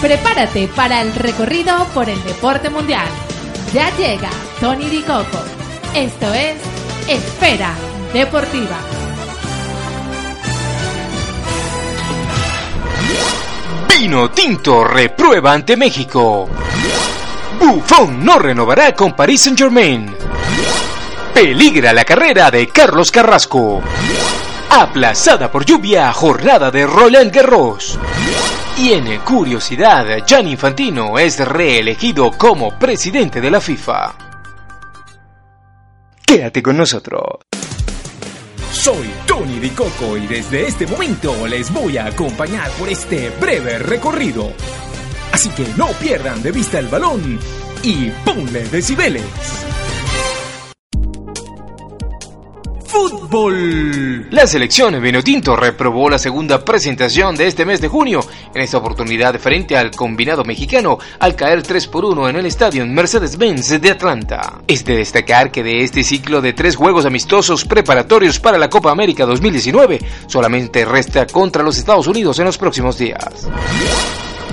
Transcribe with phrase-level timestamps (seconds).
[0.00, 3.08] Prepárate para el recorrido por el deporte mundial.
[3.74, 4.30] Ya llega
[4.60, 5.42] Tony Di Coco.
[5.92, 6.54] Esto es
[7.08, 7.74] Esfera
[8.12, 8.78] Deportiva.
[13.88, 16.48] Vino Tinto reprueba ante México.
[17.58, 20.14] Buffon no renovará con Paris Saint Germain.
[21.34, 23.82] Peligra la carrera de Carlos Carrasco.
[24.70, 27.98] Aplazada por lluvia, jornada de Roland Garros.
[28.76, 34.14] Y en curiosidad, Gianni Infantino es reelegido como presidente de la FIFA.
[36.24, 37.22] Quédate con nosotros.
[38.70, 43.78] Soy Tony Di Coco y desde este momento les voy a acompañar por este breve
[43.78, 44.52] recorrido.
[45.32, 47.40] Así que no pierdan de vista el balón
[47.82, 49.24] y ponle decibeles.
[52.88, 54.28] Fútbol.
[54.30, 58.20] La selección Vinotinto reprobó la segunda presentación de este mes de junio,
[58.54, 62.86] en esta oportunidad frente al combinado mexicano, al caer 3 por 1 en el estadio
[62.86, 64.60] Mercedes-Benz de Atlanta.
[64.66, 68.90] Es de destacar que de este ciclo de tres juegos amistosos preparatorios para la Copa
[68.90, 73.48] América 2019, solamente resta contra los Estados Unidos en los próximos días.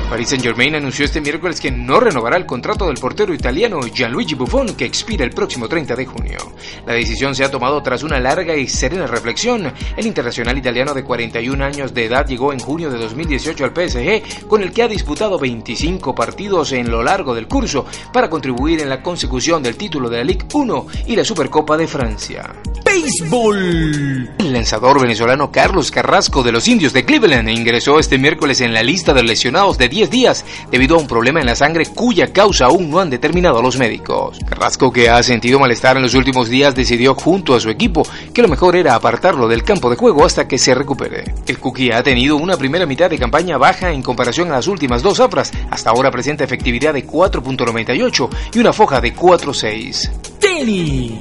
[0.10, 4.76] Paris Saint-Germain anunció este miércoles que no renovará el contrato del portero italiano Gianluigi Buffon
[4.76, 6.38] que expira el próximo 30 de junio.
[6.86, 9.74] La decisión se ha tomado tras una larga y serena reflexión.
[9.98, 14.48] El internacional italiano de 41 años de edad llegó en junio de 2018 al PSG,
[14.48, 18.90] con el que ha disputado 25 partidos en lo largo del curso para contribuir en
[18.90, 22.54] la consecución del título de la Ligue 1 y la Supercopa de Francia.
[22.86, 24.30] Béisbol.
[24.38, 28.84] El lanzador venezolano Carlos Carrasco de los Indios de Cleveland ingresó este miércoles en la
[28.84, 32.66] lista de lesionados de 10 días debido a un problema en la sangre cuya causa
[32.66, 34.40] aún no han determinado los médicos.
[34.46, 38.42] Carrasco, que ha sentido malestar en los últimos días, decidió junto a su equipo que
[38.42, 41.34] lo mejor era apartarlo del campo de juego hasta que se recupere.
[41.48, 45.02] El Cookie ha tenido una primera mitad de campaña baja en comparación a las últimas
[45.02, 45.54] dos afras.
[45.72, 50.25] Hasta ahora presenta efectividad de 4.98 y una foja de 4.6.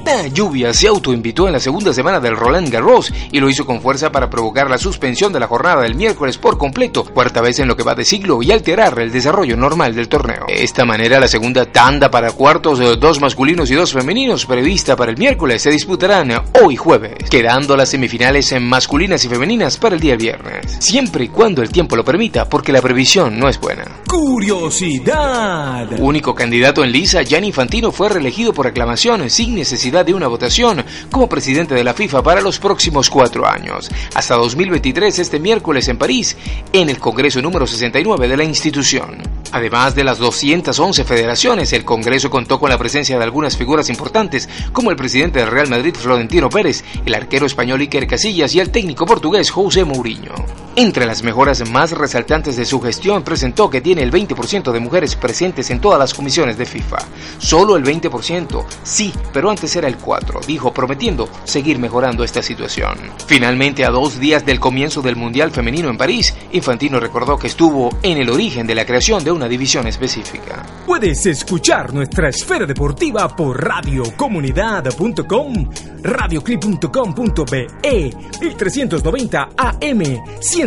[0.04, 3.80] La lluvia se autoinvitó en la segunda semana del Roland Garros y lo hizo con
[3.80, 7.66] fuerza para provocar la suspensión de la jornada del miércoles por completo, cuarta vez en
[7.66, 10.44] lo que va de siglo y alterar el desarrollo normal del torneo.
[10.46, 14.94] De esta manera, la segunda tanda para cuartos, de dos masculinos y dos femeninos, prevista
[14.94, 16.30] para el miércoles, se disputarán
[16.62, 21.28] hoy jueves, quedando las semifinales en masculinas y femeninas para el día viernes, siempre y
[21.28, 23.84] cuando el tiempo lo permita, porque la previsión no es buena.
[24.08, 25.88] Curiosidad.
[25.98, 30.84] Único candidato en lisa, Gianni Infantino fue reelegido por aclamación sin necesidad de una votación
[31.10, 35.98] como presidente de la FIFA para los próximos cuatro años, hasta 2023 este miércoles en
[35.98, 36.36] París,
[36.72, 39.18] en el Congreso número 69 de la institución.
[39.52, 44.48] Además de las 211 federaciones, el Congreso contó con la presencia de algunas figuras importantes,
[44.72, 48.70] como el presidente del Real Madrid Florentino Pérez, el arquero español Iker Casillas y el
[48.70, 50.63] técnico portugués José Mourinho.
[50.76, 55.14] Entre las mejoras más resaltantes de su gestión, presentó que tiene el 20% de mujeres
[55.14, 56.98] presentes en todas las comisiones de FIFA.
[57.38, 62.98] Solo el 20%, sí, pero antes era el 4%, dijo, prometiendo seguir mejorando esta situación.
[63.24, 67.96] Finalmente, a dos días del comienzo del Mundial Femenino en París, Infantino recordó que estuvo
[68.02, 70.66] en el origen de la creación de una división específica.
[70.86, 75.70] Puedes escuchar nuestra esfera deportiva por radiocomunidad.com,
[76.02, 80.02] radioclip.com.be, 1390 AM,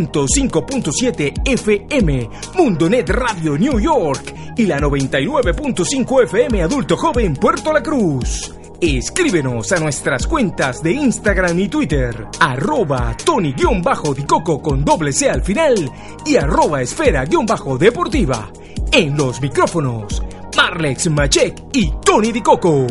[0.06, 8.54] 105.7 FM, Mundonet Radio New York y la 99.5 FM Adulto Joven Puerto La Cruz.
[8.80, 15.92] Escríbenos a nuestras cuentas de Instagram y Twitter, arroba Tony-Dicoco con doble C al final
[16.24, 18.52] y arroba esfera-deportiva.
[18.92, 20.22] En los micrófonos,
[20.56, 22.86] Marlex Machek y Tony Dicoco.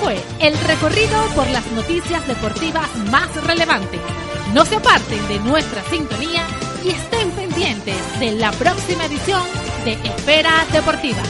[0.00, 4.00] Fue el recorrido por las noticias deportivas más relevantes.
[4.52, 6.46] No se aparten de nuestra sintonía
[6.84, 9.42] y estén pendientes de la próxima edición
[9.84, 11.22] de Esfera Deportiva.